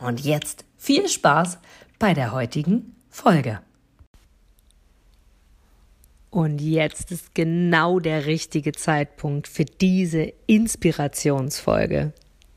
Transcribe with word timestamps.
Und 0.00 0.24
jetzt 0.24 0.64
viel 0.76 1.08
Spaß 1.08 1.58
bei 1.98 2.14
der 2.14 2.32
heutigen 2.32 2.96
Folge. 3.10 3.60
Und 6.30 6.60
jetzt 6.60 7.10
ist 7.10 7.34
genau 7.34 7.98
der 7.98 8.26
richtige 8.26 8.72
Zeitpunkt 8.72 9.48
für 9.48 9.64
diese 9.64 10.32
Inspirationsfolge. 10.46 12.12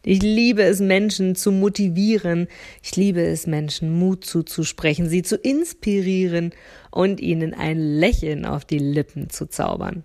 Ich 0.05 0.21
liebe 0.21 0.63
es, 0.63 0.79
Menschen 0.79 1.35
zu 1.35 1.51
motivieren. 1.51 2.47
Ich 2.81 2.95
liebe 2.95 3.21
es, 3.21 3.47
Menschen 3.47 3.97
Mut 3.97 4.25
zuzusprechen, 4.25 5.09
sie 5.09 5.23
zu 5.23 5.37
inspirieren 5.37 6.51
und 6.91 7.19
ihnen 7.19 7.53
ein 7.53 7.79
Lächeln 7.79 8.45
auf 8.45 8.63
die 8.63 8.79
Lippen 8.79 9.29
zu 9.29 9.47
zaubern. 9.47 10.03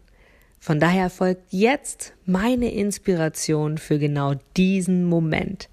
Von 0.61 0.81
daher 0.81 1.11
folgt 1.11 1.53
jetzt 1.53 2.15
meine 2.25 2.73
Inspiration 2.73 3.79
für 3.79 3.99
genau 3.99 4.35
diesen 4.57 5.05
Moment. 5.05 5.69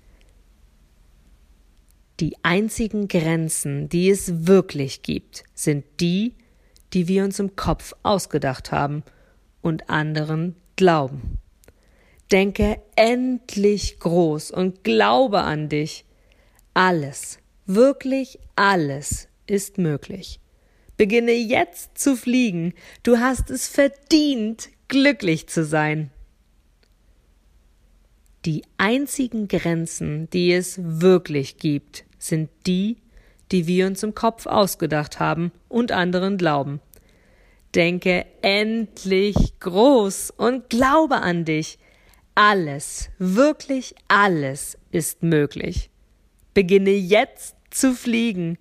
Die 2.19 2.35
einzigen 2.43 3.07
Grenzen, 3.07 3.89
die 3.89 4.09
es 4.09 4.47
wirklich 4.47 5.01
gibt, 5.01 5.43
sind 5.53 5.83
die, 5.99 6.33
die 6.93 7.07
wir 7.09 7.25
uns 7.25 7.39
im 7.39 7.55
Kopf 7.57 7.93
ausgedacht 8.03 8.71
haben 8.71 9.03
und 9.61 9.89
anderen 9.89 10.55
glauben. 10.77 11.37
Denke 12.31 12.81
endlich 12.95 13.99
groß 13.99 14.51
und 14.51 14.83
glaube 14.83 15.41
an 15.41 15.67
dich. 15.67 16.05
Alles, 16.73 17.39
wirklich 17.65 18.39
alles 18.55 19.27
ist 19.45 19.77
möglich. 19.77 20.39
Beginne 20.97 21.33
jetzt 21.33 21.97
zu 21.97 22.15
fliegen. 22.15 22.73
Du 23.03 23.19
hast 23.19 23.49
es 23.49 23.67
verdient, 23.67 24.69
glücklich 24.87 25.47
zu 25.47 25.65
sein. 25.65 26.11
Die 28.45 28.61
einzigen 28.77 29.47
Grenzen, 29.47 30.29
die 30.29 30.53
es 30.53 30.79
wirklich 30.79 31.57
gibt, 31.57 32.05
sind 32.19 32.51
die, 32.67 32.97
die 33.51 33.65
wir 33.65 33.87
uns 33.87 34.03
im 34.03 34.13
Kopf 34.13 34.45
ausgedacht 34.45 35.19
haben 35.19 35.51
und 35.67 35.91
anderen 35.91 36.37
glauben. 36.37 36.79
Denke 37.73 38.25
endlich 38.43 39.59
groß 39.59 40.29
und 40.29 40.69
glaube 40.69 41.15
an 41.15 41.43
dich. 41.43 41.79
Alles, 42.35 43.09
wirklich 43.17 43.95
alles 44.07 44.77
ist 44.91 45.23
möglich. 45.23 45.89
Beginne 46.53 46.91
jetzt 46.91 47.55
zu 47.71 47.93
fliegen. 47.93 48.59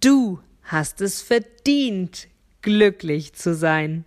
Du 0.00 0.40
hast 0.62 1.02
es 1.02 1.20
verdient, 1.20 2.28
glücklich 2.62 3.34
zu 3.34 3.54
sein. 3.54 4.06